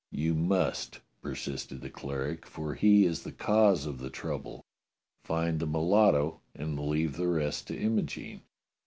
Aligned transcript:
"You 0.09 0.33
must," 0.33 1.01
persisted 1.21 1.81
the 1.81 1.91
cleric, 1.91 2.47
"for 2.47 2.73
he 2.73 3.05
is 3.05 3.21
the 3.21 3.31
cause 3.31 3.85
of 3.85 3.99
the 3.99 4.09
trouble. 4.09 4.65
Find 5.25 5.59
that 5.59 5.67
mulatto, 5.67 6.41
and 6.55 6.79
leave 6.79 7.17
the 7.17 7.27
rest 7.27 7.67
to 7.67 7.79
Imogene. 7.79 8.41